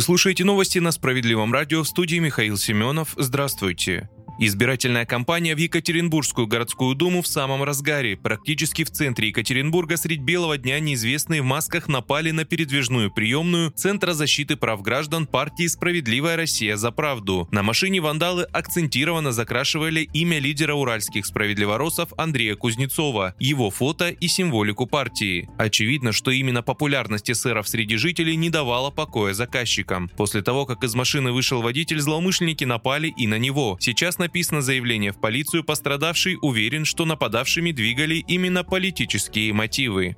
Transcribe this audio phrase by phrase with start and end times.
[0.00, 3.12] Вы слушаете новости на Справедливом радио в студии Михаил Семенов.
[3.18, 4.08] Здравствуйте.
[4.42, 8.16] Избирательная кампания в Екатеринбургскую городскую думу в самом разгаре.
[8.16, 14.14] Практически в центре Екатеринбурга средь белого дня неизвестные в масках напали на передвижную приемную Центра
[14.14, 17.48] защиты прав граждан партии «Справедливая Россия за правду».
[17.52, 24.86] На машине вандалы акцентированно закрашивали имя лидера уральских справедливоросов Андрея Кузнецова, его фото и символику
[24.86, 25.50] партии.
[25.58, 30.08] Очевидно, что именно популярность эсеров среди жителей не давала покоя заказчикам.
[30.16, 33.76] После того, как из машины вышел водитель, злоумышленники напали и на него.
[33.80, 40.16] Сейчас на написано заявление в полицию, пострадавший уверен, что нападавшими двигали именно политические мотивы.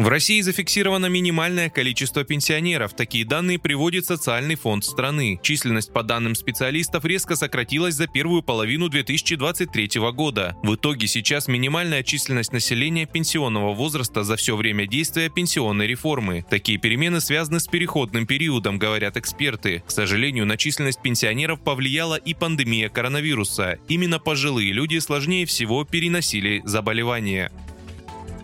[0.00, 2.94] В России зафиксировано минимальное количество пенсионеров.
[2.94, 5.38] Такие данные приводит социальный фонд страны.
[5.42, 10.56] Численность, по данным специалистов, резко сократилась за первую половину 2023 года.
[10.62, 16.46] В итоге сейчас минимальная численность населения пенсионного возраста за все время действия пенсионной реформы.
[16.48, 19.82] Такие перемены связаны с переходным периодом, говорят эксперты.
[19.86, 23.78] К сожалению, на численность пенсионеров повлияла и пандемия коронавируса.
[23.86, 27.52] Именно пожилые люди сложнее всего переносили заболевания.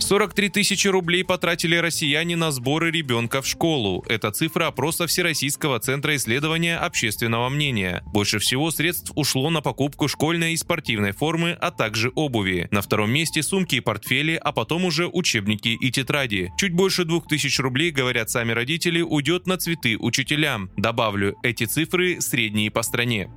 [0.06, 4.04] 43 тысячи рублей потратили россияне на сборы ребенка в школу.
[4.08, 8.04] Это цифра опроса Всероссийского центра исследования общественного мнения.
[8.06, 12.68] Больше всего средств ушло на покупку школьной и спортивной формы, а также обуви.
[12.70, 16.52] На втором месте сумки и портфели, а потом уже учебники и тетради.
[16.56, 20.70] Чуть больше 2000 рублей, говорят сами родители, уйдет на цветы учителям.
[20.76, 23.28] Добавлю, эти цифры средние по стране.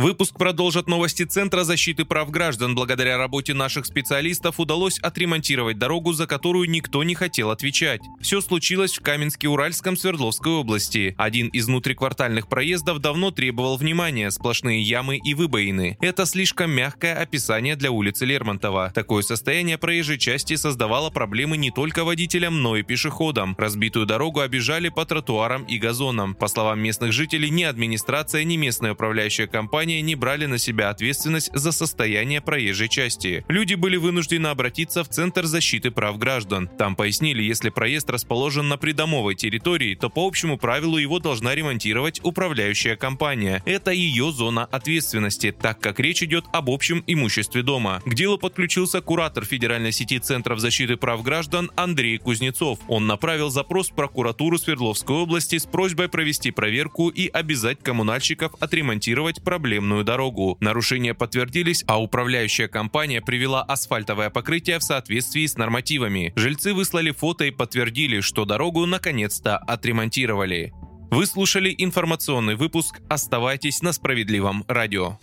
[0.00, 2.74] Выпуск продолжат новости Центра защиты прав граждан.
[2.74, 8.00] Благодаря работе наших специалистов удалось отремонтировать дорогу, за которую никто не хотел отвечать.
[8.18, 11.14] Все случилось в Каменске-Уральском Свердловской области.
[11.18, 15.98] Один из внутриквартальных проездов давно требовал внимания, сплошные ямы и выбоины.
[16.00, 18.92] Это слишком мягкое описание для улицы Лермонтова.
[18.94, 23.54] Такое состояние проезжей части создавало проблемы не только водителям, но и пешеходам.
[23.58, 26.34] Разбитую дорогу обижали по тротуарам и газонам.
[26.34, 30.90] По словам местных жителей, ни администрация, ни местная управляющая компания компании не брали на себя
[30.90, 33.44] ответственность за состояние проезжей части.
[33.48, 36.68] Люди были вынуждены обратиться в Центр защиты прав граждан.
[36.78, 42.20] Там пояснили, если проезд расположен на придомовой территории, то по общему правилу его должна ремонтировать
[42.22, 43.62] управляющая компания.
[43.66, 48.00] Это ее зона ответственности, так как речь идет об общем имуществе дома.
[48.06, 52.78] К делу подключился куратор Федеральной сети Центров защиты прав граждан Андрей Кузнецов.
[52.88, 59.42] Он направил запрос в прокуратуру Свердловской области с просьбой провести проверку и обязать коммунальщиков отремонтировать
[59.42, 60.58] проблему подземную дорогу.
[60.60, 66.32] Нарушения подтвердились, а управляющая компания привела асфальтовое покрытие в соответствии с нормативами.
[66.36, 70.72] Жильцы выслали фото и подтвердили, что дорогу наконец-то отремонтировали.
[71.10, 73.00] Вы слушали информационный выпуск.
[73.08, 75.18] Оставайтесь на справедливом радио.